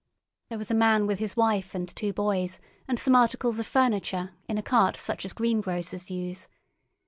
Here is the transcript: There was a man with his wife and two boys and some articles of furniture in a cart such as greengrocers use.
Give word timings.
There 0.49 0.57
was 0.57 0.71
a 0.71 0.73
man 0.73 1.05
with 1.05 1.19
his 1.19 1.37
wife 1.37 1.75
and 1.75 1.87
two 1.87 2.11
boys 2.11 2.59
and 2.87 2.99
some 2.99 3.15
articles 3.15 3.59
of 3.59 3.67
furniture 3.67 4.33
in 4.49 4.57
a 4.57 4.63
cart 4.63 4.97
such 4.97 5.25
as 5.25 5.31
greengrocers 5.33 6.09
use. 6.09 6.47